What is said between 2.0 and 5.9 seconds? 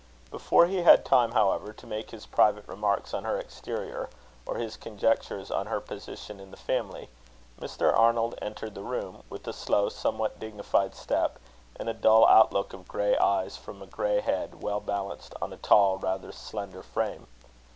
his private remarks on her exterior, or his conjectures on her